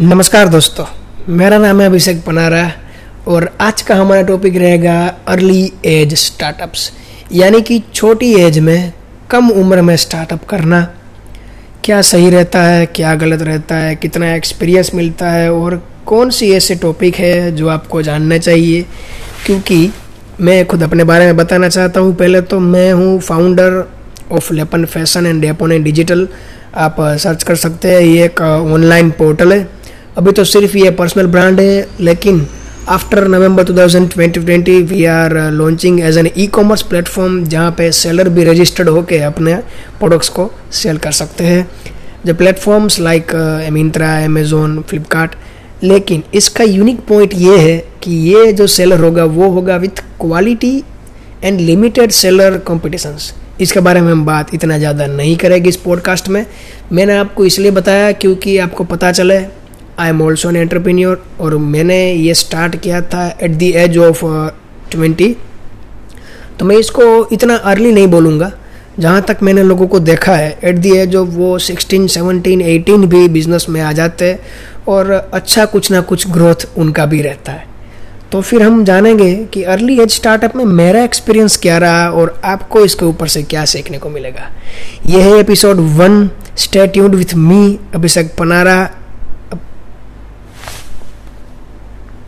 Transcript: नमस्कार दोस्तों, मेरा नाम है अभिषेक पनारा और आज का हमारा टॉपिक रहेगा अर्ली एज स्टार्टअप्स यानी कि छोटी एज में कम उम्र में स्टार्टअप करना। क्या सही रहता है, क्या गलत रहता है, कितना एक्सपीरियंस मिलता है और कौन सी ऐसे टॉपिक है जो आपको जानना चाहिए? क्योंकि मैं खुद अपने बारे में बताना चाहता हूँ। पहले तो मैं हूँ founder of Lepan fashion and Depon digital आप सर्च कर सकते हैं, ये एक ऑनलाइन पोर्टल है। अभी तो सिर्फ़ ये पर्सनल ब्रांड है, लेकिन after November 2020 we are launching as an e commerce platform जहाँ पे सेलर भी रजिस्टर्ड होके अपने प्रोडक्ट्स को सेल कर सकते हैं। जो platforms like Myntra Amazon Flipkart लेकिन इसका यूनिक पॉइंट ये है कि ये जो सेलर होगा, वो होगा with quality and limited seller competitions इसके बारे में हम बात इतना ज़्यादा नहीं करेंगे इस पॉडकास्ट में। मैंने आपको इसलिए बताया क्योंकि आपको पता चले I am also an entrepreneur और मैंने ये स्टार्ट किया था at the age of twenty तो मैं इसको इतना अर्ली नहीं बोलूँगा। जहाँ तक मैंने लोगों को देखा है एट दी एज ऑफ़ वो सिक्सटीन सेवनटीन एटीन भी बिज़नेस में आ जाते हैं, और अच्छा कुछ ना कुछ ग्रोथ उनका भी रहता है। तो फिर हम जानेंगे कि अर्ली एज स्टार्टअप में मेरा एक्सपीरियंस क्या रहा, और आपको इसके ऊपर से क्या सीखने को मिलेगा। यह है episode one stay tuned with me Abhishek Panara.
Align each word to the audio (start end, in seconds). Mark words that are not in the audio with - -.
नमस्कार 0.00 0.48
दोस्तों, 0.48 0.84
मेरा 1.28 1.56
नाम 1.58 1.80
है 1.80 1.86
अभिषेक 1.86 2.22
पनारा 2.24 2.60
और 3.28 3.48
आज 3.60 3.82
का 3.82 3.94
हमारा 3.94 4.22
टॉपिक 4.22 4.56
रहेगा 4.56 4.94
अर्ली 5.28 5.72
एज 5.84 6.14
स्टार्टअप्स 6.14 6.90
यानी 7.32 7.60
कि 7.60 7.78
छोटी 7.94 8.32
एज 8.34 8.58
में 8.58 8.92
कम 9.30 9.50
उम्र 9.50 9.82
में 9.82 9.94
स्टार्टअप 9.96 10.44
करना। 10.48 10.80
क्या 11.84 12.00
सही 12.02 12.30
रहता 12.30 12.62
है, 12.62 12.86
क्या 12.86 13.14
गलत 13.14 13.42
रहता 13.42 13.76
है, 13.76 13.94
कितना 13.96 14.34
एक्सपीरियंस 14.34 14.90
मिलता 14.94 15.30
है 15.30 15.52
और 15.52 15.76
कौन 16.06 16.30
सी 16.30 16.50
ऐसे 16.52 16.74
टॉपिक 16.76 17.16
है 17.16 17.52
जो 17.56 17.68
आपको 17.68 18.02
जानना 18.02 18.38
चाहिए? 18.38 18.82
क्योंकि 19.46 19.90
मैं 20.40 20.64
खुद 20.66 20.82
अपने 20.82 21.04
बारे 21.04 21.26
में 21.26 21.36
बताना 21.36 21.68
चाहता 21.68 22.00
हूँ। 22.00 22.14
पहले 22.16 22.40
तो 22.40 22.60
मैं 22.60 22.92
हूँ 22.92 23.18
founder 23.20 23.82
of 24.32 24.52
Lepan 24.52 24.84
fashion 24.86 25.26
and 25.26 25.42
Depon 25.42 25.82
digital 25.82 26.28
आप 26.74 26.96
सर्च 27.00 27.42
कर 27.42 27.56
सकते 27.56 27.90
हैं, 27.90 28.00
ये 28.00 28.24
एक 28.24 28.40
ऑनलाइन 28.40 29.10
पोर्टल 29.12 29.52
है। 29.52 29.81
अभी 30.18 30.32
तो 30.32 30.42
सिर्फ़ 30.44 30.76
ये 30.76 30.90
पर्सनल 30.90 31.26
ब्रांड 31.26 31.60
है, 31.60 31.86
लेकिन 32.00 32.46
after 32.88 33.26
November 33.28 33.64
2020 33.64 34.80
we 34.82 35.04
are 35.04 35.34
launching 35.52 36.00
as 36.00 36.18
an 36.18 36.28
e 36.36 36.46
commerce 36.46 36.82
platform 36.82 37.44
जहाँ 37.44 37.70
पे 37.78 37.90
सेलर 37.92 38.28
भी 38.28 38.44
रजिस्टर्ड 38.44 38.88
होके 38.88 39.18
अपने 39.22 39.54
प्रोडक्ट्स 39.98 40.28
को 40.28 40.50
सेल 40.72 40.98
कर 40.98 41.12
सकते 41.12 41.44
हैं। 41.44 41.66
जो 42.26 42.34
platforms 42.34 42.98
like 43.00 43.32
Myntra 43.72 44.12
Amazon 44.24 44.80
Flipkart 44.88 45.34
लेकिन 45.82 46.22
इसका 46.34 46.64
यूनिक 46.64 47.00
पॉइंट 47.06 47.34
ये 47.34 47.56
है 47.58 47.78
कि 48.02 48.16
ये 48.28 48.52
जो 48.52 48.66
सेलर 48.66 49.00
होगा, 49.00 49.24
वो 49.24 49.48
होगा 49.50 49.76
with 49.76 50.04
quality 50.20 50.76
and 51.44 51.60
limited 51.60 52.10
seller 52.12 52.58
competitions 52.58 53.32
इसके 53.60 53.80
बारे 53.80 54.00
में 54.00 54.12
हम 54.12 54.24
बात 54.26 54.54
इतना 54.54 54.78
ज़्यादा 54.78 55.06
नहीं 55.06 55.36
करेंगे 55.36 55.68
इस 55.68 55.76
पॉडकास्ट 55.78 56.28
में। 56.28 56.44
मैंने 56.92 57.16
आपको 57.16 57.44
इसलिए 57.46 57.70
बताया 57.70 58.12
क्योंकि 58.12 58.58
आपको 58.58 58.84
पता 58.84 59.12
चले 59.12 59.40
I 59.98 60.08
am 60.08 60.22
also 60.22 60.48
an 60.48 60.56
entrepreneur 60.56 61.22
और 61.40 61.56
मैंने 61.56 62.00
ये 62.12 62.34
स्टार्ट 62.34 62.76
किया 62.76 63.00
था 63.02 63.26
at 63.42 63.50
the 63.50 63.70
age 63.76 63.98
of 63.98 64.24
twenty 64.90 65.36
तो 66.58 66.64
मैं 66.64 66.76
इसको 66.76 67.04
इतना 67.32 67.56
अर्ली 67.56 67.92
नहीं 67.92 68.06
बोलूँगा। 68.06 68.50
जहाँ 69.00 69.22
तक 69.22 69.38
मैंने 69.42 69.62
लोगों 69.62 69.86
को 69.86 69.98
देखा 70.00 70.34
है 70.34 70.58
एट 70.64 70.76
दी 70.76 70.90
एज 70.96 71.16
ऑफ़ 71.16 71.28
वो 71.28 71.58
सिक्सटीन 71.58 72.06
सेवनटीन 72.06 72.60
एटीन 72.60 73.06
भी 73.06 73.28
बिज़नेस 73.28 73.66
में 73.68 73.80
आ 73.80 73.92
जाते 73.92 74.24
हैं, 74.24 74.38
और 74.88 75.10
अच्छा 75.10 75.64
कुछ 75.64 75.90
ना 75.90 76.00
कुछ 76.00 76.28
ग्रोथ 76.30 76.66
उनका 76.76 77.06
भी 77.06 77.22
रहता 77.22 77.52
है। 77.52 77.70
तो 78.32 78.40
फिर 78.40 78.62
हम 78.62 78.84
जानेंगे 78.84 79.34
कि 79.44 79.62
अर्ली 79.62 79.98
एज 80.00 80.10
स्टार्टअप 80.10 80.56
में 80.56 80.64
मेरा 80.64 81.02
एक्सपीरियंस 81.04 81.56
क्या 81.56 81.78
रहा, 81.78 82.08
और 82.10 82.40
आपको 82.44 82.84
इसके 82.84 83.04
ऊपर 83.04 83.28
से 83.28 83.42
क्या 83.42 83.64
सीखने 83.64 83.98
को 83.98 84.08
मिलेगा। 84.08 84.50
यह 85.06 85.24
है 85.24 85.38
episode 85.38 85.80
one 85.98 86.28
stay 86.56 86.86
tuned 86.86 87.14
with 87.14 87.34
me 87.34 87.78
Abhishek 87.94 88.34
Panara. 88.38 88.90